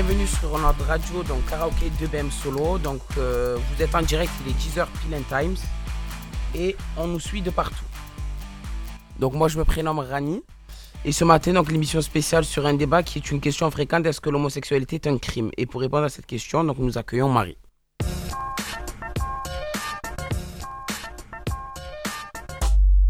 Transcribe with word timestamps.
Bienvenue 0.00 0.28
sur 0.28 0.56
notre 0.56 0.84
radio, 0.84 1.24
donc 1.24 1.44
karaoké 1.50 1.90
2BM 2.00 2.30
solo. 2.30 2.78
Donc, 2.78 3.00
euh, 3.16 3.56
vous 3.56 3.82
êtes 3.82 3.92
en 3.96 4.02
direct, 4.02 4.30
il 4.46 4.52
est 4.52 4.54
10h 4.54 4.86
pile 4.86 5.16
and 5.16 5.24
times. 5.28 5.56
Et 6.54 6.76
on 6.96 7.08
nous 7.08 7.18
suit 7.18 7.42
de 7.42 7.50
partout. 7.50 7.84
Donc, 9.18 9.32
moi, 9.32 9.48
je 9.48 9.58
me 9.58 9.64
prénomme 9.64 9.98
Rani. 9.98 10.44
Et 11.04 11.10
ce 11.10 11.24
matin, 11.24 11.52
donc, 11.52 11.72
l'émission 11.72 12.00
spéciale 12.00 12.44
sur 12.44 12.64
un 12.64 12.74
débat 12.74 13.02
qui 13.02 13.18
est 13.18 13.28
une 13.32 13.40
question 13.40 13.68
fréquente 13.72 14.06
est-ce 14.06 14.20
que 14.20 14.30
l'homosexualité 14.30 14.94
est 14.94 15.08
un 15.08 15.18
crime? 15.18 15.50
Et 15.56 15.66
pour 15.66 15.80
répondre 15.80 16.04
à 16.04 16.08
cette 16.10 16.26
question, 16.26 16.62
donc, 16.62 16.78
nous 16.78 16.96
accueillons 16.96 17.28
Marie. 17.28 17.56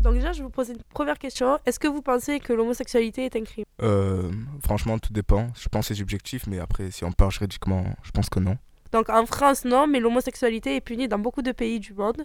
Donc 0.01 0.15
déjà, 0.15 0.33
je 0.33 0.43
vous 0.43 0.51
poser 0.51 0.75
une 0.75 0.83
première 0.95 1.19
question. 1.19 1.59
Est-ce 1.67 1.81
que 1.81 1.89
vous 1.89 2.03
pensez 2.03 2.39
que 2.39 2.53
l'homosexualité 2.53 3.25
est 3.25 3.37
un 3.37 3.43
crime? 3.43 3.65
Euh, 3.83 4.31
franchement, 4.63 4.99
tout 4.99 5.13
dépend. 5.13 5.49
Je 5.57 5.69
pense 5.69 5.89
que 5.89 5.95
c'est 5.95 5.99
subjectif, 5.99 6.47
mais 6.47 6.61
après, 6.61 6.91
si 6.91 7.05
on 7.05 7.13
parle 7.13 7.33
juridiquement, 7.33 7.85
je 8.03 8.11
pense 8.13 8.29
que 8.29 8.39
non. 8.39 8.57
Donc 8.93 9.11
en 9.11 9.27
France, 9.27 9.65
non, 9.65 9.87
mais 9.87 10.01
l'homosexualité 10.01 10.77
est 10.77 10.81
punie 10.81 11.09
dans 11.09 11.19
beaucoup 11.19 11.43
de 11.43 11.53
pays 11.53 11.81
du 11.81 11.93
monde. 11.95 12.25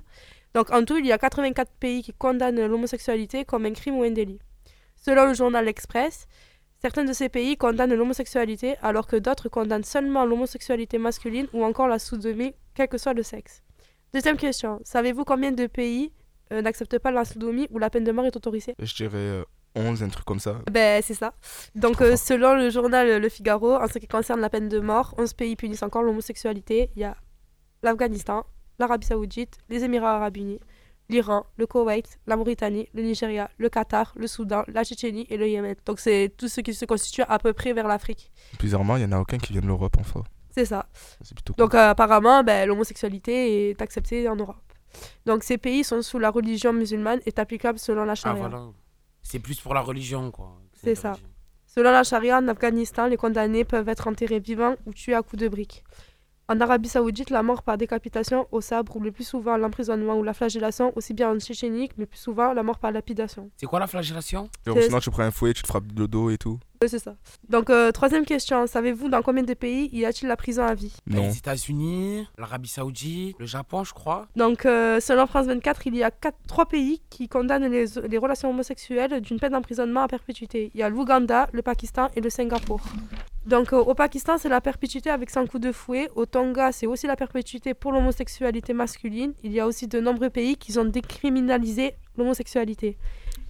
Donc 0.53 0.71
en 0.71 0.85
tout, 0.85 0.97
il 0.97 1.05
y 1.05 1.11
a 1.11 1.17
84 1.17 1.71
pays 1.79 2.03
qui 2.03 2.13
condamnent 2.13 2.65
l'homosexualité 2.65 3.43
comme 3.43 3.65
un 3.65 3.73
crime 3.73 3.95
ou 3.95 4.03
un 4.03 4.11
délit. 4.11 4.39
Selon 4.95 5.25
le 5.25 5.33
journal 5.33 5.65
L'Express, 5.65 6.27
certains 6.79 7.03
de 7.03 7.11
ces 7.11 7.27
pays 7.27 7.57
condamnent 7.57 7.95
l'homosexualité 7.95 8.75
alors 8.81 9.07
que 9.07 9.17
d'autres 9.17 9.49
condamnent 9.49 9.83
seulement 9.83 10.25
l'homosexualité 10.25 10.97
masculine 10.99 11.47
ou 11.53 11.63
encore 11.65 11.87
la 11.87 11.99
sodomie, 11.99 12.53
quel 12.75 12.87
que 12.87 12.97
soit 12.97 13.13
le 13.13 13.23
sexe. 13.23 13.61
Deuxième 14.13 14.37
question, 14.37 14.79
savez-vous 14.83 15.25
combien 15.25 15.51
de 15.51 15.65
pays 15.65 16.13
euh, 16.51 16.61
n'acceptent 16.61 16.99
pas 16.99 17.11
la 17.11 17.25
sodomie 17.25 17.67
ou 17.71 17.79
la 17.79 17.89
peine 17.89 18.03
de 18.03 18.11
mort 18.11 18.25
est 18.25 18.35
autorisée 18.35 18.75
Je 18.79 18.95
dirais 18.95 19.11
euh, 19.17 19.43
11, 19.75 20.03
un 20.03 20.09
truc 20.09 20.25
comme 20.25 20.39
ça. 20.39 20.59
Ben, 20.71 21.01
c'est 21.01 21.13
ça. 21.15 21.33
Donc, 21.75 22.01
euh, 22.01 22.15
selon 22.15 22.55
le 22.55 22.69
journal 22.69 23.19
Le 23.21 23.29
Figaro, 23.29 23.75
en 23.75 23.87
ce 23.87 23.97
qui 23.97 24.07
concerne 24.07 24.39
la 24.39 24.49
peine 24.49 24.69
de 24.69 24.79
mort, 24.79 25.15
11 25.17 25.33
pays 25.33 25.55
punissent 25.55 25.81
encore 25.83 26.03
l'homosexualité. 26.03 26.91
Il 26.95 27.01
y 27.01 27.05
a 27.05 27.15
l'Afghanistan, 27.81 28.45
l'Arabie 28.79 29.07
Saoudite, 29.07 29.57
les 29.69 29.83
Émirats 29.83 30.15
Arabes 30.17 30.37
Unis, 30.37 30.59
l'Iran, 31.09 31.45
le 31.57 31.65
Koweït, 31.67 32.19
la 32.27 32.35
Mauritanie, 32.37 32.87
le 32.93 33.01
Nigeria, 33.01 33.49
le 33.57 33.69
Qatar, 33.69 34.13
le 34.15 34.27
Soudan, 34.27 34.63
la 34.67 34.83
Tchétchénie 34.83 35.25
et 35.29 35.37
le 35.37 35.47
Yémen. 35.49 35.75
Donc, 35.85 35.99
c'est 35.99 36.31
tout 36.37 36.47
ce 36.47 36.61
qui 36.61 36.73
se 36.73 36.85
constitue 36.85 37.23
à 37.27 37.39
peu 37.39 37.53
près 37.53 37.73
vers 37.73 37.87
l'Afrique. 37.87 38.31
Bizarrement, 38.59 38.95
il 38.97 39.05
n'y 39.05 39.13
en 39.13 39.17
a 39.17 39.19
aucun 39.21 39.37
qui 39.37 39.53
vient 39.53 39.61
de 39.61 39.67
l'Europe 39.67 39.97
en 39.99 40.03
soi. 40.03 40.23
C'est 40.51 40.65
ça. 40.65 40.85
Plutôt 41.33 41.53
Donc, 41.57 41.71
cool. 41.71 41.79
euh, 41.79 41.89
apparemment, 41.89 42.43
ben, 42.43 42.67
l'homosexualité 42.67 43.69
est 43.71 43.81
acceptée 43.81 44.29
en 44.29 44.35
Europe. 44.35 44.57
Donc, 45.25 45.43
ces 45.43 45.57
pays 45.57 45.83
sont 45.83 46.01
sous 46.01 46.19
la 46.19 46.29
religion 46.29 46.73
musulmane 46.73 47.19
et 47.25 47.29
est 47.29 47.39
applicable 47.39 47.79
selon 47.79 48.03
la 48.05 48.13
Ah, 48.13 48.15
charia. 48.15 48.39
voilà. 48.47 48.65
C'est 49.21 49.39
plus 49.39 49.59
pour 49.59 49.73
la 49.73 49.81
religion, 49.81 50.31
quoi. 50.31 50.57
C'est 50.73 50.95
ça. 50.95 51.13
Selon 51.65 51.91
la 51.91 52.03
charia, 52.03 52.37
en 52.37 52.47
Afghanistan, 52.47 53.07
les 53.07 53.17
condamnés 53.17 53.63
peuvent 53.63 53.89
être 53.89 54.07
enterrés 54.07 54.39
vivants 54.39 54.75
ou 54.85 54.93
tués 54.93 55.15
à 55.15 55.21
coups 55.23 55.41
de 55.41 55.47
briques. 55.47 55.83
En 56.49 56.59
Arabie 56.59 56.89
Saoudite, 56.89 57.29
la 57.29 57.41
mort 57.41 57.63
par 57.63 57.77
décapitation 57.77 58.47
au 58.51 58.59
sabre 58.59 58.97
ou 58.97 58.99
le 58.99 59.13
plus 59.13 59.23
souvent 59.23 59.55
l'emprisonnement 59.55 60.15
ou 60.17 60.23
la 60.23 60.33
flagellation, 60.33 60.91
aussi 60.97 61.13
bien 61.13 61.31
en 61.31 61.39
Tchétchénie, 61.39 61.89
mais 61.97 62.05
plus 62.05 62.19
souvent 62.19 62.51
la 62.53 62.63
mort 62.63 62.79
par 62.79 62.91
lapidation. 62.91 63.49
C'est 63.55 63.65
quoi 63.65 63.79
la 63.79 63.87
flagellation? 63.87 64.49
Sinon, 64.67 64.99
tu 64.99 65.09
prends 65.09 65.23
un 65.23 65.31
fouet, 65.31 65.53
tu 65.53 65.63
te 65.63 65.67
frappes 65.67 65.85
le 65.97 66.05
dos 66.07 66.29
et 66.29 66.37
tout. 66.37 66.59
C'est 66.87 66.99
ça. 66.99 67.15
Donc, 67.49 67.69
euh, 67.69 67.91
troisième 67.91 68.25
question. 68.25 68.67
Savez-vous 68.67 69.09
dans 69.09 69.21
combien 69.21 69.43
de 69.43 69.53
pays 69.53 69.89
y 69.93 70.05
a-t-il 70.05 70.27
la 70.27 70.35
prison 70.35 70.63
à 70.63 70.73
vie? 70.73 70.93
Non. 71.07 71.23
Les 71.23 71.37
États-Unis, 71.37 72.27
l'Arabie 72.37 72.69
Saoudite, 72.69 73.35
le 73.39 73.45
Japon, 73.45 73.83
je 73.83 73.93
crois. 73.93 74.27
Donc, 74.35 74.65
euh, 74.65 74.99
selon 74.99 75.27
France 75.27 75.47
24, 75.47 75.87
il 75.87 75.95
y 75.95 76.03
a 76.03 76.11
quatre, 76.11 76.37
trois 76.47 76.65
pays 76.65 77.01
qui 77.09 77.27
condamnent 77.27 77.67
les, 77.67 77.85
les 78.09 78.17
relations 78.17 78.49
homosexuelles 78.49 79.21
d'une 79.21 79.39
peine 79.39 79.53
d'emprisonnement 79.53 80.01
à 80.01 80.07
perpétuité. 80.07 80.71
Il 80.73 80.79
y 80.79 80.83
a 80.83 80.89
l'Ouganda, 80.89 81.47
le 81.51 81.61
Pakistan 81.61 82.09
et 82.15 82.21
le 82.21 82.29
Singapour. 82.29 82.81
Donc, 83.45 83.73
euh, 83.73 83.77
au 83.77 83.93
Pakistan, 83.93 84.37
c'est 84.37 84.49
la 84.49 84.61
perpétuité 84.61 85.09
avec 85.09 85.29
100 85.29 85.47
coups 85.47 85.61
de 85.61 85.71
fouet. 85.73 86.09
Au 86.15 86.25
Tonga, 86.25 86.71
c'est 86.71 86.87
aussi 86.87 87.07
la 87.07 87.17
perpétuité 87.17 87.73
pour 87.73 87.91
l'homosexualité 87.91 88.73
masculine. 88.73 89.33
Il 89.43 89.51
y 89.51 89.59
a 89.59 89.67
aussi 89.67 89.87
de 89.87 89.99
nombreux 89.99 90.29
pays 90.29 90.55
qui 90.55 90.77
ont 90.79 90.85
décriminalisé 90.85 91.95
l'homosexualité. 92.17 92.97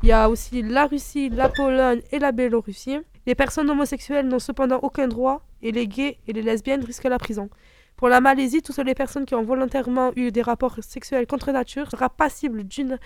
Il 0.02 0.10
y 0.10 0.12
a 0.12 0.30
aussi 0.30 0.64
la 0.64 0.88
Russie, 0.88 1.30
la 1.30 1.48
Pologne 1.48 2.02
et 2.12 2.20
la 2.20 2.32
Biélorussie. 2.32 3.00
Les 3.26 3.36
personnes 3.36 3.70
homosexuelles 3.70 4.28
n'ont 4.28 4.40
cependant 4.40 4.80
aucun 4.82 5.08
droit 5.08 5.46
et 5.62 5.72
les 5.72 5.88
gays 5.88 6.18
et 6.28 6.34
les 6.34 6.42
lesbiennes 6.42 6.84
risquent 6.84 7.06
la 7.06 7.18
prison. 7.20 7.50
Pour 7.96 8.10
la 8.10 8.20
Malaisie, 8.22 8.62
toutes 8.62 8.78
les 8.78 8.96
personnes 8.96 9.26
qui 9.26 9.36
ont 9.36 9.44
volontairement 9.44 10.12
eu 10.16 10.32
des 10.32 10.42
rapports 10.42 10.76
sexuels 10.82 11.26
contre 11.28 11.52
nature 11.52 11.90
sera 11.90 12.10
passible 12.10 12.64
d'une 12.66 12.98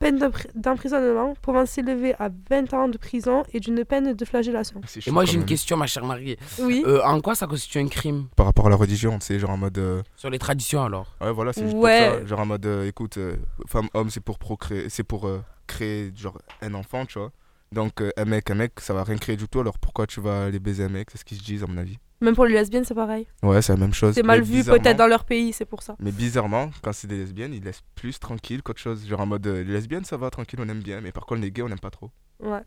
peine 0.00 0.18
d'empr- 0.18 0.46
d'emprisonnement 0.54 1.34
pouvant 1.42 1.66
s'élever 1.66 2.14
à 2.18 2.30
20 2.48 2.72
ans 2.72 2.88
de 2.88 2.96
prison 2.96 3.42
et 3.52 3.60
d'une 3.60 3.84
peine 3.84 4.14
de 4.14 4.24
flagellation. 4.24 4.80
C'est 4.86 5.06
Et 5.06 5.10
moi, 5.10 5.26
j'ai 5.26 5.34
une 5.36 5.44
question, 5.44 5.76
ma 5.76 5.86
chère 5.86 6.06
Marie. 6.06 6.36
Oui. 6.58 6.82
Euh, 6.86 7.02
en 7.04 7.20
quoi 7.20 7.34
ça 7.34 7.46
constitue 7.46 7.78
un 7.78 7.86
crime? 7.86 8.28
Par 8.34 8.46
rapport 8.46 8.66
à 8.66 8.70
la 8.70 8.76
religion, 8.76 9.18
tu 9.18 9.26
sais, 9.26 9.38
genre 9.38 9.50
en 9.50 9.58
mode. 9.58 9.76
euh, 9.76 10.02
Sur 10.16 10.30
les 10.30 10.38
traditions, 10.38 10.82
alors 10.82 11.14
Ouais, 11.20 11.30
voilà, 11.32 11.52
c'est 11.52 11.64
juste 11.64 11.76
Ouais. 11.76 12.08
pour 12.08 12.20
ça. 12.20 12.26
Genre 12.26 12.40
en 12.40 12.46
mode, 12.46 12.64
euh, 12.64 12.86
écoute, 12.88 13.18
euh, 13.18 13.36
femme, 13.68 13.88
homme, 13.92 14.08
c'est 14.08 14.24
pour 14.24 14.38
procréer, 14.38 14.88
c'est 14.88 15.04
pour 15.04 15.28
euh, 15.28 15.42
créer 15.66 16.10
genre 16.16 16.38
un 16.62 16.72
enfant, 16.72 17.04
tu 17.04 17.18
vois. 17.18 17.30
Donc 17.72 18.00
euh, 18.00 18.10
un 18.16 18.24
mec, 18.24 18.50
un 18.50 18.56
mec, 18.56 18.80
ça 18.80 18.92
va 18.94 19.04
rien 19.04 19.16
créer 19.16 19.36
du 19.36 19.48
tout. 19.48 19.60
Alors 19.60 19.78
pourquoi 19.78 20.06
tu 20.06 20.20
vas 20.20 20.46
aller 20.46 20.58
baiser 20.58 20.84
un 20.84 20.88
mec? 20.88 21.08
C'est 21.10 21.18
ce 21.18 21.24
qu'ils 21.24 21.38
se 21.38 21.44
disent 21.44 21.62
à 21.62 21.66
mon 21.66 21.78
avis. 21.78 21.98
Même 22.20 22.34
pour 22.34 22.44
les 22.44 22.52
lesbiennes, 22.52 22.84
c'est 22.84 22.94
pareil. 22.94 23.26
Ouais, 23.42 23.62
c'est 23.62 23.72
la 23.72 23.78
même 23.78 23.94
chose. 23.94 24.14
C'est 24.14 24.22
mal 24.22 24.40
Mais 24.40 24.44
vu 24.44 24.64
peut-être 24.64 24.96
dans 24.96 25.06
leur 25.06 25.24
pays, 25.24 25.52
c'est 25.52 25.64
pour 25.64 25.82
ça. 25.82 25.96
Mais 26.00 26.12
bizarrement, 26.12 26.70
quand 26.82 26.92
c'est 26.92 27.06
des 27.06 27.16
lesbiennes, 27.16 27.54
ils 27.54 27.62
laissent 27.62 27.84
plus 27.94 28.18
tranquille 28.18 28.62
qu'autre 28.62 28.80
chose. 28.80 29.06
Genre 29.06 29.20
en 29.20 29.26
mode, 29.26 29.46
euh, 29.46 29.62
les 29.62 29.72
lesbiennes, 29.72 30.04
ça 30.04 30.16
va 30.16 30.30
tranquille, 30.30 30.58
on 30.60 30.68
aime 30.68 30.82
bien. 30.82 31.00
Mais 31.00 31.12
par 31.12 31.24
contre, 31.24 31.40
les 31.40 31.50
gays, 31.50 31.62
on 31.62 31.68
n'aime 31.68 31.78
pas 31.78 31.90
trop. 31.90 32.10
Ouais. 32.40 32.60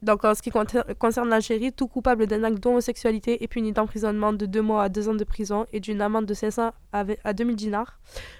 Donc, 0.00 0.24
en 0.24 0.32
ce 0.34 0.42
qui 0.42 0.50
concerne 0.98 1.28
l'Algérie, 1.28 1.72
tout 1.72 1.88
coupable 1.88 2.28
d'un 2.28 2.44
acte 2.44 2.60
d'homosexualité 2.62 3.42
est 3.42 3.48
puni 3.48 3.72
d'emprisonnement 3.72 4.32
de 4.32 4.46
2 4.46 4.62
mois 4.62 4.84
à 4.84 4.88
2 4.88 5.08
ans 5.08 5.14
de 5.14 5.24
prison 5.24 5.66
et 5.72 5.80
d'une 5.80 6.00
amende 6.00 6.24
de 6.26 6.34
500 6.34 6.70
à, 6.92 7.04
ve- 7.04 7.16
à 7.24 7.32
2000 7.32 7.56
dinars. 7.56 7.98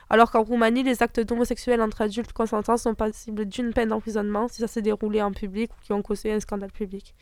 Alors 0.09 0.31
qu'en 0.31 0.43
Roumanie, 0.45 0.85
les 0.85 1.03
actes 1.03 1.19
d'homosexuels 1.19 1.83
entre 1.83 2.03
adultes 2.03 2.33
consentants 2.33 2.77
sont 2.77 2.95
passibles 2.95 3.45
d'une 3.45 3.73
peine 3.73 3.89
d'emprisonnement 3.89 4.47
si 4.47 4.61
ça 4.61 4.69
s'est 4.69 4.83
déroulé 4.83 5.21
en 5.21 5.33
public 5.33 5.71
ou 5.73 5.85
qui 5.85 5.93
ont 5.93 6.01
causé 6.01 6.33
un 6.33 6.39
scandale 6.39 6.71
public. 6.71 7.15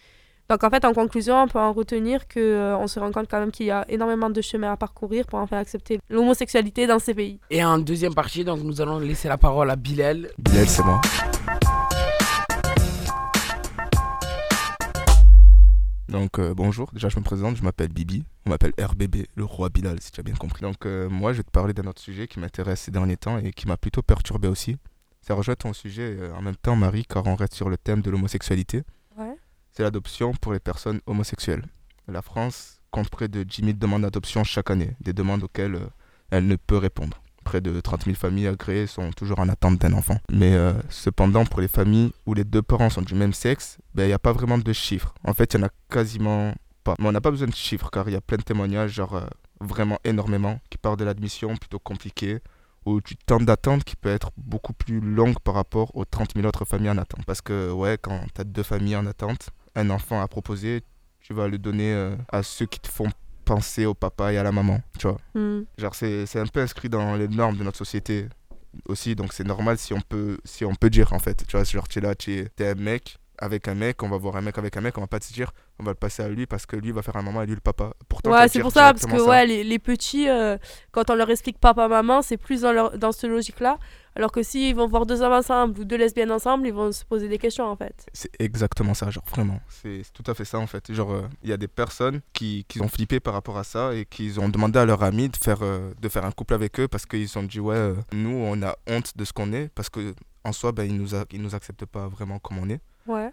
Donc, 0.51 0.63
en 0.63 0.71
fait, 0.71 0.85
en 0.85 0.93
conclusion, 0.93 1.43
on 1.43 1.49
peut 1.49 1.59
en 1.59 1.73
retenir 1.73 2.29
que 2.29 2.39
euh, 2.39 2.77
on 2.77 2.87
se 2.87 3.01
rend 3.01 3.11
compte 3.11 3.29
quand 3.29 3.41
même 3.41 3.51
qu'il 3.51 3.67
y 3.67 3.71
a 3.71 3.85
énormément 3.89 4.29
de 4.31 4.41
chemin 4.43 4.71
à 4.71 4.77
parcourir 4.77 5.27
pour 5.27 5.39
enfin 5.39 5.57
accepter 5.59 5.99
l'homosexualité 6.11 6.87
dans 6.87 6.99
ces 7.01 7.15
pays. 7.15 7.41
Et 7.51 7.65
en 7.65 7.79
deuxième 7.79 8.15
partie, 8.15 8.45
donc, 8.45 8.61
nous 8.63 8.81
allons 8.83 8.99
laisser 9.01 9.29
la 9.29 9.39
parole 9.39 9.71
à 9.71 9.77
Bilal. 9.77 10.29
Bilal, 10.39 10.69
c'est 10.69 10.85
moi. 10.85 11.01
Donc 16.09 16.39
euh, 16.39 16.55
bonjour, 16.55 16.91
déjà 16.93 17.09
je 17.09 17.19
me 17.19 17.25
présente, 17.25 17.57
je 17.57 17.65
m'appelle 17.65 17.89
Bibi, 17.89 18.25
on 18.47 18.51
m'appelle 18.51 18.73
RBB, 18.79 19.27
le 19.35 19.45
roi 19.45 19.71
Bilal 19.71 20.01
si 20.01 20.13
tu 20.13 20.21
as 20.21 20.23
bien 20.23 20.35
compris. 20.35 20.63
Donc 20.63 20.87
euh, 20.87 21.09
moi 21.09 21.33
je 21.33 21.39
vais 21.39 21.43
te 21.43 21.51
parler 21.51 21.75
d'un 21.75 21.87
autre 21.87 22.01
sujet 22.01 22.29
qui 22.29 22.39
m'intéresse 22.39 22.83
ces 22.83 22.93
derniers 22.93 23.17
temps 23.17 23.39
et 23.39 23.51
qui 23.51 23.67
m'a 23.67 23.77
plutôt 23.77 24.03
perturbé 24.03 24.47
aussi. 24.47 24.77
Ça 25.21 25.35
rejoint 25.35 25.57
ton 25.57 25.73
sujet 25.73 26.17
euh, 26.17 26.33
en 26.35 26.43
même 26.43 26.57
temps 26.57 26.77
Marie 26.77 27.05
car 27.05 27.27
on 27.27 27.35
reste 27.35 27.55
sur 27.55 27.69
le 27.69 27.77
thème 27.77 28.03
de 28.03 28.11
l'homosexualité. 28.11 28.85
Ouais. 29.19 29.37
C'est 29.73 29.83
l'adoption 29.83 30.33
pour 30.33 30.53
les 30.53 30.61
personnes 30.61 31.01
homosexuelles. 31.07 31.65
La 32.07 32.23
France 32.23 32.81
compte 32.93 33.11
près 33.11 33.27
de 33.27 33.43
10 33.43 33.63
000 33.63 33.73
demandes 33.73 34.03
d'adoption 34.03 34.45
chaque 34.45 34.71
année, 34.71 34.97
des 35.01 35.13
demandes 35.13 35.43
auxquelles 35.43 35.81
elle 36.31 36.47
ne 36.47 36.55
peut 36.55 36.77
répondre. 36.77 37.21
Près 37.47 37.61
de 37.61 37.81
30 37.81 38.07
000 38.07 38.17
familles 38.17 38.49
agréées 38.49 38.89
sont 38.89 39.13
toujours 39.13 39.39
en 39.39 39.49
attente 39.49 39.79
d'un 39.79 39.93
enfant. 39.93 40.19
Mais 40.33 40.55
euh, 40.55 40.73
cependant, 40.89 41.45
pour 41.45 41.61
les 41.61 41.69
familles 41.69 42.13
où 42.27 42.35
les 42.35 42.43
deux 42.43 42.61
parents 42.61 42.91
sont 42.91 43.03
du 43.03 43.15
même 43.15 43.33
sexe, 43.33 43.79
ben, 43.95 44.03
il 44.03 44.09
n'y 44.09 44.13
a 44.13 44.19
pas 44.19 44.33
vraiment 44.33 44.59
de 44.59 44.73
chiffres. 44.73 45.15
En 45.23 45.33
fait, 45.33 45.55
il 45.55 45.61
y 45.61 45.63
en 45.63 45.67
a 45.67 45.71
quasiment 45.89 46.53
pas. 46.83 46.97
Mais 46.99 47.07
on 47.07 47.13
n'a 47.13 47.21
pas 47.21 47.31
besoin 47.31 47.47
de 47.47 47.55
chiffres 47.55 47.89
car 47.91 48.09
il 48.09 48.15
y 48.15 48.17
a 48.17 48.21
plein 48.21 48.37
de 48.37 48.43
témoignages, 48.43 48.95
genre 48.95 49.15
euh, 49.15 49.27
vraiment 49.61 49.99
énormément, 50.03 50.59
qui 50.71 50.77
partent 50.77 50.99
de 50.99 51.05
l'admission 51.05 51.57
plutôt 51.57 51.79
compliquée 51.79 52.41
ou 52.85 53.01
du 53.01 53.17
temps 53.17 53.41
d'attente 53.41 53.85
qui 53.85 53.95
peut 53.95 54.09
être 54.09 54.31
beaucoup 54.37 54.73
plus 54.73 55.01
longue 55.01 55.39
par 55.41 55.55
rapport 55.55 55.95
aux 55.95 56.05
30 56.05 56.35
000 56.35 56.47
autres 56.49 56.65
familles 56.65 56.91
en 56.91 56.99
attente. 56.99 57.25
Parce 57.27 57.43
que, 57.43 57.71
ouais, 57.71 57.97
quand 58.01 58.21
tu 58.35 58.41
as 58.41 58.45
deux 58.45 58.63
familles 58.65 58.97
en 58.97 59.07
attente, 59.07 59.51
un 59.77 59.91
enfant 59.91 60.21
à 60.21 60.27
proposer, 60.29 60.83
tu 61.21 61.35
vas 61.35 61.49
le 61.49 61.59
donner 61.59 61.93
euh, 61.93 62.17
à 62.29 62.43
ceux 62.43 62.67
qui 62.67 62.81
te 62.81 62.89
font 62.89 63.11
penser 63.47 63.87
au 63.87 63.95
papa 63.95 64.33
et 64.33 64.37
à 64.37 64.43
la 64.43 64.53
maman, 64.53 64.81
tu 64.99 65.07
vois. 65.09 65.17
Hmm. 65.35 65.63
Genre, 65.79 65.95
c'est 65.95 66.27
c'est 66.27 66.41
un 66.41 66.47
peu 66.47 66.61
inscrit 66.61 66.91
dans 66.91 67.17
les 67.17 67.29
normes 67.29 67.57
de 67.57 67.65
notre 67.65 67.79
société 67.79 68.29
aussi, 68.89 69.15
donc 69.15 69.33
c'est 69.33 69.45
normal 69.45 69.79
si 69.79 69.95
on, 69.95 70.01
peut, 70.01 70.37
si 70.45 70.65
on 70.67 70.75
peut 70.75 70.91
dire, 70.91 71.15
en 71.15 71.19
fait. 71.19 71.45
Tu 71.47 71.57
vois, 71.57 71.65
genre, 71.65 71.89
tu 71.89 71.99
es 71.99 72.03
là, 72.03 72.15
tu 72.15 72.33
es, 72.39 72.69
un 72.69 72.75
mec 72.75 73.17
avec 73.39 73.69
un 73.69 73.75
mec, 73.75 74.03
on 74.03 74.09
va 74.09 74.17
voir 74.17 74.37
un 74.37 74.41
mec 74.41 74.57
avec 74.59 74.77
un 74.77 74.81
mec, 74.81 74.97
on 74.99 75.03
va 75.03 75.07
pas 75.07 75.19
te 75.21 75.33
dire, 75.33 75.53
on 75.79 75.85
va 75.85 75.91
le 75.93 75.97
passer 75.97 76.23
à 76.23 76.29
lui 76.29 76.47
parce 76.47 76.67
que 76.67 76.77
lui 76.77 76.93
va 76.93 77.03
faire 77.03 77.17
un 77.17 77.23
maman 77.23 77.43
et 77.43 77.47
lui 77.47 77.55
le 77.55 77.61
papa. 77.61 77.93
Pourtant, 78.09 78.31
Ouais, 78.33 78.49
c'est 78.49 78.61
pour 78.61 78.73
ça, 78.73 78.93
parce 78.93 79.03
que 79.03 79.07
directement 79.07 79.25
ça. 79.25 79.31
ouais, 79.31 79.47
les, 79.47 79.65
les 79.65 79.79
petits, 79.79 80.29
euh, 80.29 80.57
quand 80.93 81.11
on 81.11 81.15
leur 81.15 81.31
explique 81.31 81.59
papa-maman, 81.59 82.23
c'est 82.23 82.37
plus 82.37 82.63
dans, 82.63 82.73
leur, 82.73 82.97
dans 82.99 83.13
cette 83.13 83.31
logique-là. 83.31 83.79
Alors 84.15 84.33
que 84.33 84.43
s'ils 84.43 84.75
vont 84.75 84.87
voir 84.89 85.05
deux 85.05 85.21
hommes 85.21 85.35
ensemble 85.35 85.79
ou 85.79 85.85
deux 85.85 85.97
lesbiennes 85.99 86.31
ensemble, 86.33 86.67
ils 86.67 86.73
vont 86.73 86.91
se 86.91 87.05
poser 87.05 87.29
des 87.29 87.37
questions 87.37 87.67
en 87.67 87.77
fait. 87.77 88.07
C'est 88.15 88.31
exactement 88.39 88.95
ça, 88.95 89.11
genre 89.11 89.25
vraiment. 89.31 89.61
C'est 89.69 90.01
tout 90.15 90.23
à 90.27 90.33
fait 90.33 90.47
ça 90.47 90.59
en 90.59 90.67
fait. 90.67 90.91
Genre, 90.91 91.13
euh, 91.13 91.23
il 91.43 91.51
y 91.51 91.53
a 91.53 91.59
des 91.59 91.69
personnes 91.69 92.23
qui, 92.33 92.65
qui 92.67 92.81
ont 92.81 92.89
flippé 92.89 93.21
par 93.21 93.35
rapport 93.35 93.59
à 93.59 93.65
ça 93.65 93.93
et 93.95 94.07
qui 94.07 94.33
ont 94.39 94.49
demandé 94.49 94.79
à 94.79 94.87
leurs 94.87 95.03
amis 95.03 95.29
de 95.29 95.37
faire, 95.37 95.59
euh, 95.61 95.93
de 96.01 96.09
faire 96.09 96.25
un 96.25 96.31
couple 96.33 96.55
avec 96.55 96.81
eux 96.81 96.89
parce 96.89 97.05
qu'ils 97.05 97.29
se 97.29 97.35
sont 97.35 97.43
dit, 97.43 97.61
ouais, 97.61 97.93
nous 98.15 98.31
on 98.31 98.63
a 98.63 98.75
honte 98.87 99.15
de 99.19 99.25
ce 99.27 99.35
qu'on 99.35 99.53
est 99.53 99.69
parce 99.75 99.91
que 99.91 100.15
en 100.45 100.53
soi, 100.53 100.73
ben, 100.73 100.85
ils 100.85 100.97
nous, 100.97 101.15
a- 101.15 101.25
ils 101.33 101.43
nous 101.43 101.55
acceptent 101.55 101.85
pas 101.85 102.09
vraiment 102.09 102.39
comme 102.39 102.57
on 102.59 102.71
est. 102.71 102.81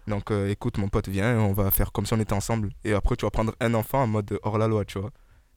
Donc 0.06 0.30
euh, 0.30 0.48
écoute, 0.50 0.78
mon 0.78 0.88
pote, 0.88 1.08
viens, 1.08 1.38
on 1.38 1.52
va 1.52 1.70
faire 1.70 1.92
comme 1.92 2.04
si 2.06 2.12
on 2.14 2.20
était 2.20 2.34
ensemble. 2.34 2.70
Et 2.84 2.92
après, 2.92 3.16
tu 3.16 3.24
vas 3.24 3.30
prendre 3.30 3.54
un 3.60 3.74
enfant 3.74 4.02
en 4.02 4.06
mode 4.06 4.38
hors 4.42 4.58
la 4.58 4.68
loi, 4.68 4.84
tu 4.84 4.98
vois. 4.98 5.10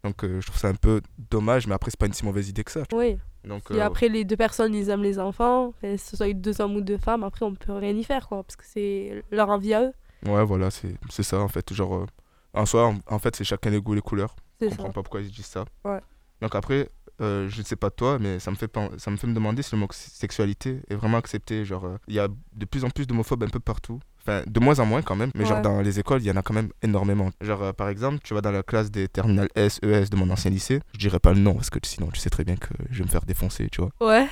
Donc 0.04 0.24
euh, 0.24 0.40
je 0.40 0.48
trouve 0.48 0.60
ça 0.60 0.70
un 0.70 0.76
peu 0.76 1.02
dommage, 1.30 1.68
mais 1.68 1.74
après, 1.74 1.92
c'est 1.92 2.00
pas 2.00 2.06
une 2.06 2.14
si 2.14 2.24
mauvaise 2.26 2.48
idée 2.50 2.64
que 2.64 2.72
ça. 2.72 2.84
Oui. 2.94 3.18
Donc, 3.44 3.64
Et 3.72 3.76
euh, 3.76 3.86
après, 3.86 4.10
les 4.10 4.26
deux 4.26 4.38
personnes, 4.38 4.74
ils 4.76 4.90
aiment 4.90 5.04
les 5.04 5.20
enfants. 5.20 5.74
Que 5.82 5.98
ce 5.98 6.16
soit 6.18 6.34
deux 6.34 6.60
hommes 6.62 6.76
ou 6.76 6.82
deux 6.82 6.98
femmes, 6.98 7.24
après, 7.24 7.46
on 7.46 7.56
peut 7.56 7.74
rien 7.74 7.96
y 7.96 8.04
faire, 8.04 8.28
quoi. 8.28 8.44
Parce 8.44 8.56
que 8.56 8.66
c'est 8.66 9.24
leur 9.32 9.50
envie 9.50 9.74
à 9.74 9.84
eux. 9.84 9.94
ouais, 10.26 10.44
voilà, 10.46 10.70
c'est 10.72 11.24
ça 11.24 11.40
en 11.40 11.48
fait. 11.48 11.74
Genre, 11.74 12.06
en 12.54 12.66
soi, 12.66 12.88
en, 12.88 13.00
en 13.08 13.20
fait, 13.20 13.36
c'est 13.36 13.44
chacun 13.44 13.70
les 13.70 13.82
goûts, 13.82 13.94
les 13.94 14.02
couleurs. 14.02 14.36
Je 14.62 14.70
ça. 14.70 14.76
comprends 14.76 14.92
pas 14.92 15.04
pourquoi 15.04 15.22
ils 15.22 15.32
disent 15.32 15.46
ça. 15.46 15.66
Ouais. 15.86 16.00
Donc 16.42 16.56
après, 16.56 16.90
euh, 17.22 17.48
je 17.50 17.60
ne 17.60 17.66
sais 17.66 17.76
pas 17.76 17.90
toi, 17.90 18.18
mais 18.20 18.40
ça 18.40 18.52
me 18.52 18.56
fait, 18.56 18.72
ça 18.98 19.10
me 19.12 19.18
fait 19.18 19.28
me 19.28 19.34
demander 19.34 19.62
si 19.64 19.74
le 19.76 19.80
mot 19.80 19.88
sexualité 19.92 20.82
est 20.90 20.96
vraiment 20.96 21.18
accepté. 21.18 21.66
Genre, 21.66 21.86
euh, 21.86 21.98
il 22.08 22.16
y 22.16 22.20
a 22.20 22.28
de 22.54 22.66
plus 22.66 22.84
en 22.84 22.90
plus 22.90 23.08
d'homophobes 23.08 23.44
un 23.44 23.48
peu 23.50 23.60
partout. 23.60 24.00
Enfin, 24.28 24.44
de 24.46 24.60
moins 24.60 24.80
en 24.80 24.86
moins 24.86 25.02
quand 25.02 25.16
même, 25.16 25.32
mais 25.36 25.46
genre 25.46 25.62
dans 25.62 25.80
les 25.80 26.00
écoles, 26.00 26.22
il 26.22 26.28
y 26.28 26.32
en 26.32 26.36
a 26.36 26.42
quand 26.42 26.54
même 26.54 26.70
énormément. 26.82 27.32
Genre, 27.40 27.64
euh, 27.64 27.72
par 27.72 27.88
exemple, 27.88 28.20
tu 28.24 28.34
vas 28.34 28.42
dans 28.42 28.52
la 28.52 28.62
classe 28.62 28.92
des 28.92 29.08
terminales 29.08 29.48
S, 29.56 29.80
ES 29.84 30.10
de 30.10 30.18
mon 30.18 30.30
ancien 30.30 30.52
lycée, 30.52 30.82
je 30.94 31.00
dirais 31.00 31.20
pas 31.20 31.34
le 31.34 31.40
nom 31.40 31.54
parce 31.54 31.70
que 31.70 31.80
sinon 31.84 32.10
tu 32.12 32.20
sais 32.20 32.30
très 32.30 32.44
bien 32.44 32.58
que 32.58 32.68
je 32.92 32.98
vais 33.00 33.06
me 33.06 33.10
faire 33.10 33.26
défoncer, 33.26 33.70
tu 33.72 33.82
vois. 33.82 33.92
Ouais. 34.02 34.28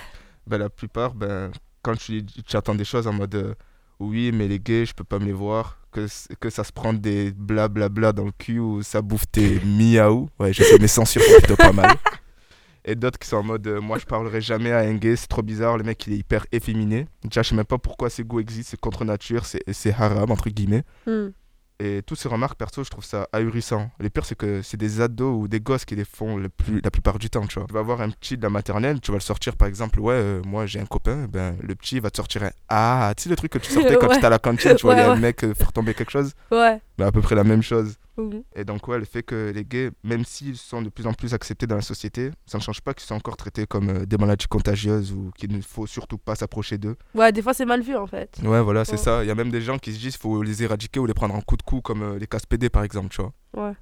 Ben, 0.47 0.57
la 0.57 0.69
plupart, 0.69 1.13
ben, 1.13 1.49
quand 1.81 1.95
tu, 1.95 2.25
tu 2.25 2.57
attends 2.57 2.75
des 2.75 2.83
choses 2.83 3.07
en 3.07 3.13
mode 3.13 3.35
euh, 3.35 3.53
oui, 3.99 4.31
mais 4.33 4.49
les 4.49 4.59
gays, 4.59 4.85
je 4.85 4.93
peux 4.93 5.05
pas 5.05 5.19
me 5.19 5.25
les 5.25 5.33
voir, 5.33 5.79
que, 5.91 6.07
que 6.39 6.49
ça 6.49 6.65
se 6.65 6.73
prend 6.73 6.91
des 6.91 7.31
blablabla 7.31 8.11
dans 8.11 8.25
le 8.25 8.33
cul 8.37 8.59
ou 8.59 8.83
ça 8.83 9.01
bouffe 9.01 9.27
tes 9.31 9.61
miaou. 9.61 10.29
Ouais, 10.39 10.51
je 10.51 10.63
sais, 10.63 10.77
mes 10.77 10.87
censures 10.87 11.21
plutôt 11.39 11.55
pas 11.55 11.71
mal. 11.71 11.95
Et 12.87 12.95
d'autres 12.95 13.17
qui 13.17 13.27
sont 13.27 13.37
en 13.37 13.43
mode 13.43 13.65
euh, 13.67 13.81
moi 13.81 13.97
je 13.97 14.05
parlerai 14.05 14.41
jamais 14.41 14.71
à 14.71 14.79
un 14.79 14.93
gay, 14.93 15.15
c'est 15.15 15.27
trop 15.27 15.41
bizarre, 15.41 15.77
le 15.77 15.83
mec 15.83 16.05
il 16.05 16.13
est 16.13 16.17
hyper 16.17 16.45
efféminé. 16.51 17.07
Déjà, 17.23 17.41
je 17.41 17.49
sais 17.49 17.55
même 17.55 17.65
pas 17.65 17.79
pourquoi 17.79 18.09
ces 18.11 18.23
goûts 18.23 18.39
existent, 18.39 18.69
c'est 18.71 18.79
contre 18.79 19.03
nature, 19.05 19.43
c'est 19.45 19.93
haram, 19.93 20.29
entre 20.31 20.49
guillemets. 20.49 20.83
Hmm. 21.07 21.29
Et 21.81 22.03
toutes 22.07 22.19
ces 22.19 22.29
remarques, 22.29 22.57
perso, 22.57 22.85
je 22.85 22.89
trouve 22.89 23.03
ça 23.03 23.27
ahurissant. 23.33 23.89
Le 23.99 24.09
pire, 24.09 24.23
c'est 24.25 24.35
que 24.37 24.61
c'est 24.61 24.77
des 24.77 25.01
ados 25.01 25.35
ou 25.43 25.47
des 25.49 25.59
gosses 25.59 25.83
qui 25.83 25.95
les 25.97 26.05
font 26.05 26.37
le 26.37 26.47
plus, 26.47 26.79
la 26.81 26.89
plupart 26.89 27.19
du 27.19 27.29
temps, 27.29 27.45
tu 27.47 27.59
vois. 27.59 27.67
Tu 27.67 27.73
vas 27.73 27.81
avoir 27.81 27.99
un 27.99 28.11
petit 28.11 28.37
de 28.37 28.43
la 28.43 28.49
maternelle, 28.49 29.01
tu 29.01 29.11
vas 29.11 29.17
le 29.17 29.21
sortir, 29.21 29.57
par 29.57 29.67
exemple, 29.67 29.99
ouais, 29.99 30.13
euh, 30.13 30.41
moi 30.45 30.67
j'ai 30.67 30.79
un 30.79 30.85
copain, 30.85 31.25
ben 31.27 31.57
le 31.61 31.75
petit 31.75 31.99
va 31.99 32.09
te 32.11 32.15
sortir 32.15 32.43
un 32.43 32.51
Ah, 32.69 33.11
tu 33.17 33.23
sais 33.23 33.29
le 33.29 33.35
truc 33.35 33.51
que 33.51 33.57
tu 33.57 33.73
sortais 33.73 33.95
quand 33.99 34.05
Ouais. 34.07 34.13
tu 34.13 34.17
étais 34.19 34.27
à 34.27 34.29
la 34.29 34.39
cantine, 34.39 34.75
tu 34.75 34.83
vois, 34.83 34.93
il 34.93 34.99
y 34.99 35.01
a 35.01 35.05
Ouais, 35.05 35.09
un 35.11 35.15
ouais. 35.15 35.19
mec 35.19 35.43
euh, 35.43 35.53
faire 35.53 35.73
tomber 35.73 35.93
quelque 35.95 36.11
chose, 36.11 36.31
Ouais. 36.49 36.79
ben 36.97 37.07
à 37.07 37.11
peu 37.11 37.21
près 37.21 37.35
la 37.35 37.43
même 37.43 37.61
chose. 37.63 37.95
Mhm. 38.17 38.43
Et 38.55 38.63
donc, 38.63 38.87
ouais, 38.87 38.97
le 38.97 39.05
fait 39.05 39.23
que 39.23 39.51
les 39.53 39.65
gays, 39.65 39.91
même 40.03 40.23
s'ils 40.25 40.57
sont 40.57 40.81
de 40.81 40.89
plus 40.89 41.05
en 41.07 41.13
plus 41.13 41.33
acceptés 41.33 41.67
dans 41.67 41.75
la 41.75 41.81
société, 41.81 42.31
ça 42.45 42.57
ne 42.57 42.63
change 42.63 42.81
pas 42.81 42.93
qu'ils 42.93 43.05
sont 43.05 43.15
encore 43.15 43.37
traités 43.37 43.65
comme 43.65 43.89
euh, 43.89 44.05
des 44.05 44.17
maladies 44.17 44.47
contagieuses 44.47 45.11
ou 45.11 45.31
qu'il 45.37 45.51
ne 45.55 45.61
faut 45.61 45.85
surtout 45.87 46.17
pas 46.17 46.35
s'approcher 46.35 46.77
d'eux. 46.77 46.95
Ouais, 47.13 47.31
des 47.31 47.41
fois, 47.41 47.53
c'est 47.53 47.65
mal 47.65 47.81
vu, 47.81 47.95
en 47.95 48.07
fait. 48.07 48.37
Ouais, 48.43 48.61
voilà, 48.61 48.85
c'est 48.85 48.97
ça. 48.97 49.23
Il 49.23 49.27
y 49.27 49.31
a 49.31 49.35
même 49.35 49.51
des 49.51 49.61
gens 49.61 49.77
qui 49.77 49.91
se 49.93 49.99
disent 49.99 50.13
qu'il 50.13 50.21
faut 50.21 50.41
les 50.41 50.63
éradiquer 50.63 50.99
ou 50.99 51.05
les 51.05 51.13
prendre 51.13 51.35
en 51.35 51.41
coup 51.41 51.57
de 51.57 51.63
cou, 51.63 51.81
comme 51.81 52.01
euh, 52.03 52.19
les 52.19 52.27
casse 52.27 52.45
PD, 52.45 52.69
par 52.69 52.83
exemple, 52.83 53.09
tu 53.09 53.21
vois. 53.21 53.33
Ouais. 53.55 53.73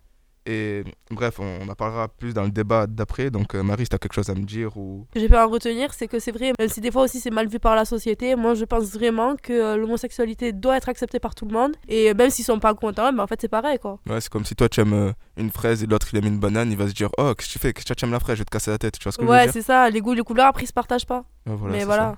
Et 0.45 0.83
bref, 1.09 1.39
on, 1.39 1.59
on 1.61 1.69
en 1.69 1.75
parlera 1.75 2.07
plus 2.09 2.33
dans 2.33 2.43
le 2.43 2.49
débat 2.51 2.85
d'après. 2.87 3.29
Donc, 3.29 3.55
euh, 3.55 3.63
Marie, 3.63 3.83
si 3.85 3.89
tu 3.89 3.95
as 3.95 3.99
quelque 3.99 4.13
chose 4.13 4.29
à 4.29 4.35
me 4.35 4.43
dire 4.43 4.75
ou. 4.77 5.05
Ce 5.09 5.13
que 5.13 5.19
j'ai 5.21 5.29
pu 5.29 5.37
en 5.37 5.47
retenir, 5.47 5.93
c'est 5.93 6.07
que 6.07 6.19
c'est 6.19 6.31
vrai, 6.31 6.51
même 6.59 6.67
si 6.69 6.81
des 6.81 6.91
fois 6.91 7.03
aussi 7.03 7.19
c'est 7.19 7.29
mal 7.31 7.47
vu 7.47 7.59
par 7.59 7.75
la 7.75 7.85
société, 7.85 8.35
moi 8.35 8.53
je 8.53 8.65
pense 8.65 8.85
vraiment 8.93 9.35
que 9.35 9.53
euh, 9.53 9.77
l'homosexualité 9.77 10.51
doit 10.51 10.75
être 10.77 10.89
acceptée 10.89 11.19
par 11.19 11.33
tout 11.35 11.45
le 11.45 11.53
monde. 11.53 11.75
Et 11.87 12.13
même 12.13 12.29
s'ils 12.29 12.43
sont 12.45 12.59
pas 12.59 12.73
contents, 12.73 13.13
ben 13.13 13.23
en 13.23 13.27
fait 13.27 13.39
c'est 13.41 13.47
pareil 13.47 13.79
quoi. 13.79 13.99
Ouais, 14.09 14.19
c'est 14.19 14.29
comme 14.29 14.43
si 14.45 14.55
toi 14.55 14.67
tu 14.67 14.81
aimes 14.81 14.93
euh, 14.93 15.11
une 15.37 15.49
fraise 15.51 15.81
et 15.83 15.85
l'autre 15.87 16.07
il 16.11 16.19
aime 16.19 16.25
une 16.25 16.39
banane, 16.39 16.71
il 16.71 16.77
va 16.77 16.87
se 16.87 16.93
dire 16.93 17.09
Oh, 17.17 17.33
qu'est-ce 17.37 17.47
que 17.47 17.53
tu 17.53 17.59
fais? 17.59 17.71
Qu'est-ce 17.73 17.85
que 17.85 17.93
tu 17.93 18.05
aimes 18.05 18.11
la 18.11 18.19
fraise? 18.19 18.35
Je 18.35 18.41
vais 18.41 18.45
te 18.45 18.51
casser 18.51 18.71
la 18.71 18.77
tête. 18.77 18.97
Tu 18.99 19.03
vois 19.03 19.11
ce 19.13 19.17
que 19.17 19.23
je 19.23 19.29
veux 19.29 19.33
Ouais, 19.33 19.43
dire? 19.45 19.53
c'est 19.53 19.61
ça, 19.61 19.89
les 19.89 20.01
goûts, 20.01 20.13
les 20.13 20.23
couleurs, 20.23 20.47
après 20.47 20.63
ils 20.63 20.67
se 20.67 20.73
partagent 20.73 21.05
pas. 21.07 21.23
Ouais, 21.47 21.55
voilà, 21.55 21.73
Mais 21.77 21.83
voilà. 21.85 22.15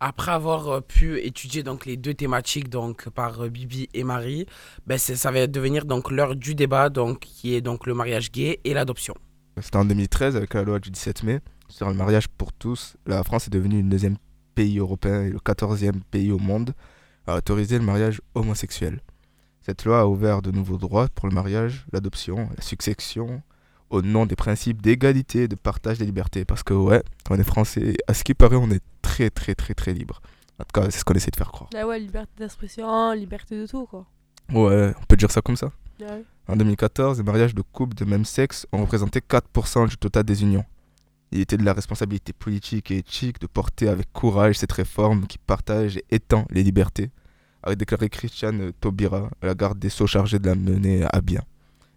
Après 0.00 0.30
avoir 0.30 0.68
euh, 0.68 0.80
pu 0.80 1.18
étudier 1.18 1.64
donc 1.64 1.84
les 1.84 1.96
deux 1.96 2.14
thématiques 2.14 2.68
donc 2.68 3.08
par 3.08 3.40
euh, 3.40 3.48
Bibi 3.48 3.88
et 3.94 4.04
Marie, 4.04 4.46
ben 4.86 4.96
ça 4.96 5.30
va 5.32 5.48
devenir 5.48 5.86
donc 5.86 6.12
l'heure 6.12 6.36
du 6.36 6.54
débat 6.54 6.88
donc 6.88 7.18
qui 7.18 7.56
est 7.56 7.60
donc 7.60 7.84
le 7.84 7.94
mariage 7.94 8.30
gay 8.30 8.60
et 8.62 8.74
l'adoption. 8.74 9.14
C'était 9.60 9.76
en 9.76 9.84
2013 9.84 10.36
avec 10.36 10.54
la 10.54 10.62
loi 10.62 10.78
du 10.78 10.92
17 10.92 11.24
mai 11.24 11.40
sur 11.68 11.88
le 11.88 11.94
mariage 11.94 12.28
pour 12.28 12.52
tous. 12.52 12.96
La 13.06 13.24
France 13.24 13.48
est 13.48 13.50
devenue 13.50 13.82
le 13.82 13.88
deuxième 13.88 14.18
pays 14.54 14.78
européen 14.78 15.22
et 15.22 15.30
le 15.30 15.38
14e 15.38 16.00
pays 16.12 16.30
au 16.30 16.38
monde 16.38 16.74
à 17.26 17.34
autoriser 17.34 17.76
le 17.76 17.84
mariage 17.84 18.22
homosexuel. 18.36 19.00
Cette 19.62 19.84
loi 19.84 20.02
a 20.02 20.06
ouvert 20.06 20.42
de 20.42 20.52
nouveaux 20.52 20.78
droits 20.78 21.08
pour 21.08 21.26
le 21.26 21.34
mariage, 21.34 21.86
l'adoption, 21.92 22.48
la 22.56 22.62
succession, 22.62 23.42
au 23.90 24.02
nom 24.02 24.26
des 24.26 24.36
principes 24.36 24.80
d'égalité 24.80 25.42
et 25.42 25.48
de 25.48 25.56
partage 25.56 25.98
des 25.98 26.06
libertés. 26.06 26.44
Parce 26.44 26.62
que, 26.62 26.74
ouais, 26.74 27.02
on 27.30 27.38
est 27.38 27.44
français, 27.44 27.96
à 28.06 28.14
ce 28.14 28.24
qui 28.24 28.34
paraît, 28.34 28.56
on 28.56 28.70
est 28.70 28.82
très, 29.18 29.30
très, 29.30 29.54
très, 29.54 29.74
très 29.74 29.92
libre. 29.92 30.20
En 30.60 30.64
tout 30.64 30.80
cas, 30.80 30.90
c'est 30.90 30.98
ce 30.98 31.04
qu'on 31.04 31.14
essaie 31.14 31.30
de 31.30 31.36
faire 31.36 31.50
croire. 31.50 31.70
Ah 31.74 31.86
ouais, 31.86 31.98
liberté 31.98 32.32
d'expression, 32.38 33.12
liberté 33.12 33.58
de 33.60 33.66
tout 33.66 33.86
quoi. 33.86 34.06
Ouais, 34.52 34.94
on 35.00 35.04
peut 35.04 35.16
dire 35.16 35.30
ça 35.30 35.40
comme 35.40 35.56
ça. 35.56 35.70
Ouais. 36.00 36.24
En 36.46 36.56
2014, 36.56 37.18
les 37.18 37.24
mariages 37.24 37.54
de 37.54 37.62
couples 37.62 37.96
de 37.96 38.04
même 38.04 38.24
sexe 38.24 38.66
ont 38.72 38.82
représenté 38.82 39.20
4% 39.20 39.88
du 39.88 39.96
total 39.96 40.22
des 40.22 40.42
unions. 40.42 40.64
Il 41.32 41.40
était 41.40 41.56
de 41.56 41.64
la 41.64 41.72
responsabilité 41.72 42.32
politique 42.32 42.90
et 42.90 42.98
éthique 42.98 43.40
de 43.40 43.46
porter 43.46 43.88
avec 43.88 44.10
courage 44.12 44.56
cette 44.56 44.72
réforme 44.72 45.26
qui 45.26 45.38
partage 45.38 45.98
et 45.98 46.04
étend 46.10 46.46
les 46.50 46.62
libertés, 46.62 47.10
a 47.62 47.74
déclaré 47.74 48.08
Christiane 48.08 48.72
Taubira, 48.80 49.28
la 49.42 49.54
garde 49.54 49.78
des 49.78 49.90
Sceaux 49.90 50.06
chargée 50.06 50.38
de 50.38 50.46
la 50.46 50.54
mener 50.54 51.04
à 51.12 51.20
bien. 51.20 51.42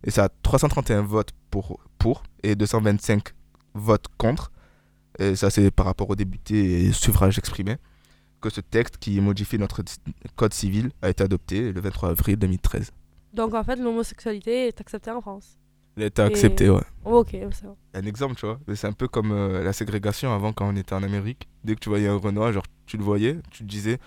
Et 0.03 0.11
ça 0.11 0.25
a 0.25 0.29
331 0.41 1.03
votes 1.03 1.31
pour, 1.51 1.79
pour 1.97 2.23
et 2.43 2.55
225 2.55 3.29
votes 3.75 4.07
contre. 4.17 4.51
Et 5.19 5.35
ça, 5.35 5.49
c'est 5.49 5.71
par 5.71 5.85
rapport 5.85 6.09
aux 6.09 6.15
députés 6.15 6.85
et 6.85 6.91
suffrages 6.91 7.37
exprimés 7.37 7.77
que 8.41 8.49
ce 8.49 8.61
texte 8.61 8.97
qui 8.97 9.21
modifie 9.21 9.57
notre 9.57 9.83
code 10.35 10.53
civil 10.53 10.89
a 11.01 11.09
été 11.09 11.23
adopté 11.23 11.71
le 11.71 11.79
23 11.79 12.09
avril 12.09 12.37
2013. 12.37 12.91
Donc 13.33 13.53
en 13.53 13.63
fait 13.63 13.77
l'homosexualité 13.77 14.67
est 14.67 14.81
acceptée 14.81 15.11
en 15.11 15.21
France. 15.21 15.57
Il 15.97 16.03
a 16.03 16.05
été 16.07 16.21
accepté, 16.21 16.69
ouais. 16.69 16.81
Oh, 17.03 17.19
ok, 17.19 17.35
ça. 17.51 17.67
va. 17.67 17.75
Un 17.93 18.05
exemple, 18.05 18.35
tu 18.35 18.45
vois. 18.45 18.59
C'est 18.75 18.87
un 18.87 18.93
peu 18.93 19.07
comme 19.09 19.31
euh, 19.31 19.61
la 19.61 19.73
ségrégation 19.73 20.33
avant 20.33 20.53
quand 20.53 20.67
on 20.67 20.75
était 20.77 20.93
en 20.93 21.03
Amérique. 21.03 21.49
Dès 21.65 21.75
que 21.75 21.81
tu 21.81 21.89
voyais 21.89 22.07
un 22.07 22.15
Renoir, 22.15 22.53
genre 22.53 22.65
tu 22.85 22.97
le 22.97 23.03
voyais, 23.03 23.37
tu 23.51 23.63
te 23.63 23.69
disais, 23.69 23.99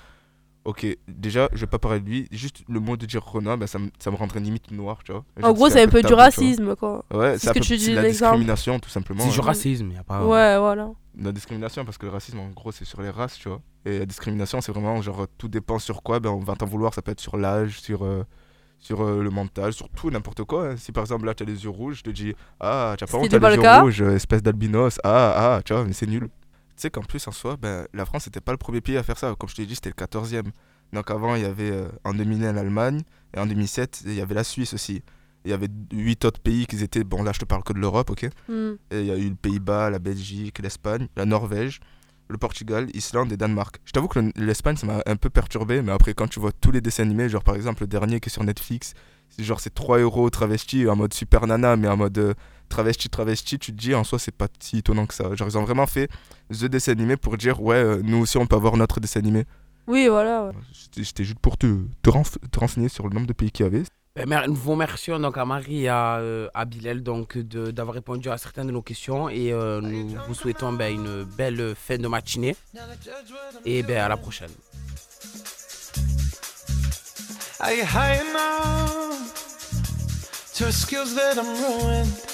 ok, 0.64 0.86
déjà, 1.08 1.48
je 1.52 1.60
vais 1.60 1.66
pas 1.66 1.78
parler 1.78 2.00
de 2.00 2.06
lui. 2.06 2.28
Juste 2.30 2.62
le 2.68 2.80
mot 2.80 2.96
de 2.96 3.06
dire 3.06 3.22
Renoir, 3.24 3.56
ben, 3.58 3.66
ça, 3.66 3.78
me, 3.78 3.90
ça 3.98 4.10
me 4.10 4.16
rendrait 4.16 4.40
limite 4.40 4.70
noir, 4.70 4.98
tu 5.04 5.12
vois. 5.12 5.24
En 5.42 5.52
gros, 5.52 5.68
c'est 5.70 5.82
un 5.82 5.88
peu 5.88 6.02
du 6.02 6.14
racisme 6.14 6.74
quoi. 6.76 7.04
Ouais, 7.12 7.38
C'est 7.38 7.48
ce 7.48 7.52
que 7.52 7.58
peu- 7.58 7.64
tu 7.64 7.76
dis, 7.76 7.90
de 7.90 7.94
la 7.96 8.02
l'exemple. 8.02 8.32
discrimination, 8.32 8.78
tout 8.78 8.88
simplement. 8.90 9.24
C'est 9.24 9.30
du 9.30 9.40
hein. 9.40 9.42
racisme, 9.42 9.88
il 9.90 9.94
y 9.94 9.98
a 9.98 10.04
pas. 10.04 10.24
Ouais, 10.24 10.58
voilà. 10.58 10.90
La 11.20 11.30
discrimination, 11.32 11.84
parce 11.84 11.96
que 11.98 12.06
le 12.06 12.12
racisme, 12.12 12.40
en 12.40 12.48
gros, 12.48 12.72
c'est 12.72 12.84
sur 12.84 13.00
les 13.02 13.10
races, 13.10 13.36
tu 13.38 13.48
vois. 13.48 13.60
Et 13.84 13.98
la 14.00 14.06
discrimination, 14.06 14.60
c'est 14.60 14.72
vraiment 14.72 15.00
genre 15.02 15.26
tout 15.38 15.48
dépend 15.48 15.78
sur 15.78 16.02
quoi, 16.02 16.18
ben, 16.20 16.30
on 16.30 16.40
va 16.40 16.54
t'en 16.56 16.66
vouloir. 16.66 16.92
Ça 16.94 17.02
peut 17.02 17.12
être 17.12 17.20
sur 17.20 17.36
l'âge, 17.36 17.80
sur, 17.80 18.04
euh, 18.04 18.24
sur 18.80 19.02
euh, 19.02 19.22
le 19.22 19.30
mental, 19.30 19.72
sur 19.72 19.88
tout, 19.90 20.10
n'importe 20.10 20.42
quoi. 20.44 20.70
hein. 20.70 20.76
Si 20.76 20.90
par 20.92 21.02
exemple 21.04 21.26
là, 21.26 21.34
tu 21.34 21.42
as 21.42 21.46
les 21.46 21.62
yeux 21.64 21.70
rouges, 21.70 21.98
je 21.98 22.02
te 22.02 22.10
dis 22.10 22.34
Ah, 22.58 22.94
tu 22.98 23.04
as 23.04 23.06
pas 23.06 23.18
honte, 23.18 23.28
t'as 23.28 23.38
les 23.50 23.56
le 23.56 23.62
yeux 23.62 23.80
rouges, 23.80 24.02
euh, 24.02 24.16
espèce 24.16 24.42
d'albinos. 24.42 24.98
Ah, 25.04 25.54
ah, 25.56 25.62
tu 25.64 25.72
vois, 25.72 25.84
mais 25.84 25.92
c'est 25.92 26.06
nul. 26.06 26.28
Tu 26.76 26.82
sais 26.82 26.90
qu'en 26.90 27.02
plus, 27.02 27.26
en 27.28 27.32
soi, 27.32 27.56
ben, 27.56 27.86
la 27.94 28.04
France 28.04 28.26
n'était 28.26 28.40
pas 28.40 28.52
le 28.52 28.58
premier 28.58 28.80
pays 28.80 28.96
à 28.96 29.02
faire 29.02 29.18
ça. 29.18 29.34
Comme 29.38 29.48
je 29.48 29.54
t'ai 29.54 29.66
dit, 29.66 29.74
c'était 29.76 29.90
le 29.90 29.94
14e. 29.94 30.50
Donc 30.92 31.10
avant, 31.10 31.34
il 31.36 31.42
y 31.42 31.46
avait 31.46 31.70
euh, 31.70 31.88
en 32.04 32.12
2001 32.14 32.52
l'Allemagne, 32.52 33.02
et 33.34 33.38
en 33.40 33.46
2007, 33.46 34.02
il 34.06 34.14
y 34.14 34.20
avait 34.20 34.34
la 34.34 34.44
Suisse 34.44 34.74
aussi. 34.74 35.02
Il 35.44 35.50
y 35.50 35.54
avait 35.54 35.68
huit 35.92 36.24
autres 36.24 36.40
pays 36.40 36.66
qui 36.66 36.82
étaient, 36.82 37.04
bon 37.04 37.22
là 37.22 37.32
je 37.34 37.38
te 37.38 37.44
parle 37.44 37.62
que 37.64 37.72
de 37.74 37.78
l'Europe, 37.78 38.08
ok? 38.10 38.28
Hmm. 38.48 38.72
et 38.90 39.00
il 39.00 39.06
y 39.06 39.10
a 39.10 39.16
eu 39.18 39.28
le 39.28 39.34
Pays-Bas, 39.34 39.90
la 39.90 39.98
Belgique, 39.98 40.58
l'Espagne, 40.60 41.06
la 41.16 41.26
Norvège, 41.26 41.80
le 42.28 42.38
Portugal, 42.38 42.88
Islande 42.94 43.30
et 43.30 43.36
Danemark. 43.36 43.76
Je 43.84 43.92
t'avoue 43.92 44.08
que 44.08 44.20
le- 44.20 44.32
l'Espagne, 44.36 44.76
ça 44.76 44.86
m'a 44.86 45.02
un 45.04 45.16
peu 45.16 45.28
perturbé, 45.28 45.82
mais 45.82 45.92
après, 45.92 46.14
quand 46.14 46.28
tu 46.28 46.40
vois 46.40 46.52
tous 46.52 46.70
les 46.70 46.80
dessins 46.80 47.02
animés, 47.02 47.28
genre 47.28 47.44
par 47.44 47.56
exemple 47.56 47.82
le 47.82 47.88
dernier 47.88 48.20
qui 48.20 48.28
est 48.30 48.32
sur 48.32 48.42
Netflix, 48.42 48.94
c'est 49.28 49.44
genre 49.44 49.60
c'est 49.60 49.74
3 49.74 49.98
euros 49.98 50.30
travesti 50.30 50.88
en 50.88 50.96
mode 50.96 51.12
super 51.12 51.46
nana, 51.46 51.76
mais 51.76 51.88
en 51.88 51.96
mode 51.98 52.16
euh, 52.16 52.34
travesti, 52.74 53.08
travesti, 53.08 53.58
tu 53.58 53.72
te 53.72 53.76
dis 53.80 53.94
en 53.94 54.02
soi, 54.04 54.18
c'est 54.18 54.34
pas 54.34 54.48
si 54.58 54.78
étonnant 54.78 55.06
que 55.06 55.14
ça. 55.14 55.32
Genre, 55.34 55.48
ils 55.48 55.56
ont 55.58 55.62
vraiment 55.64 55.86
fait 55.86 56.08
The 56.50 56.64
dessin 56.64 56.92
animé 56.92 57.16
pour 57.16 57.36
dire, 57.36 57.62
ouais, 57.62 57.76
euh, 57.76 58.00
nous 58.02 58.18
aussi, 58.18 58.36
on 58.36 58.46
peut 58.46 58.56
avoir 58.56 58.76
notre 58.76 58.98
dessin 59.00 59.20
animé. 59.20 59.44
Oui, 59.86 60.08
voilà. 60.08 60.46
ouais. 60.46 60.52
C'était 61.04 61.24
juste 61.24 61.38
pour 61.38 61.56
te, 61.56 61.66
te, 62.02 62.10
renf- 62.10 62.38
te 62.50 62.58
renseigner 62.58 62.88
sur 62.88 63.06
le 63.08 63.14
nombre 63.14 63.26
de 63.28 63.32
pays 63.32 63.50
qu'il 63.52 63.64
y 63.64 63.66
avait. 63.68 63.84
Ben, 64.16 64.28
mer- 64.28 64.48
nous 64.48 64.54
vous 64.54 64.72
remercions 64.72 65.18
donc 65.20 65.36
à 65.38 65.44
Marie 65.44 65.82
et 65.84 65.88
à, 65.88 66.16
euh, 66.18 66.48
à 66.54 66.64
Bilal 66.64 67.02
donc 67.02 67.36
de- 67.38 67.70
d'avoir 67.70 67.94
répondu 67.94 68.28
à 68.30 68.38
certaines 68.38 68.66
de 68.68 68.72
nos 68.72 68.82
questions 68.82 69.28
et 69.28 69.52
euh, 69.52 69.80
nous 69.80 70.16
vous 70.28 70.34
souhaitons 70.34 70.72
ben, 70.72 70.92
une 70.94 71.24
belle 71.24 71.74
fin 71.76 71.98
de 71.98 72.08
matinée 72.08 72.56
et 73.64 73.82
ben, 73.82 73.98
à 73.98 74.08
la 74.08 74.16
prochaine. 74.16 74.50
Are 77.60 77.72
you 77.72 77.84
high 77.84 78.20
enough 78.20 79.32
to 80.58 80.66
excuse 80.66 81.14
that 81.14 81.36
I'm 81.38 81.46
ruined? 81.46 82.33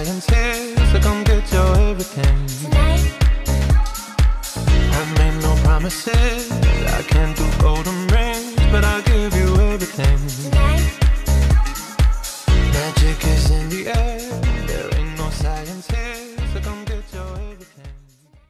Heaven's 0.00 0.24
here, 0.30 0.76
so 0.92 0.98
come 1.00 1.22
get 1.24 1.52
your 1.52 1.76
everything. 1.76 2.46
Tonight, 2.46 3.04
I've 4.96 5.18
made 5.18 5.42
no 5.42 5.54
promises, 5.62 6.49
I 6.49 6.49